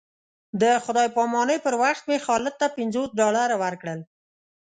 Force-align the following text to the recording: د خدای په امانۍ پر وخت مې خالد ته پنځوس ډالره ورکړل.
د 0.61 0.63
خدای 0.85 1.07
په 1.15 1.19
امانۍ 1.27 1.57
پر 1.65 1.73
وخت 1.83 2.03
مې 2.09 2.17
خالد 2.25 2.53
ته 2.61 2.67
پنځوس 2.77 3.09
ډالره 3.19 3.55
ورکړل. 3.63 3.99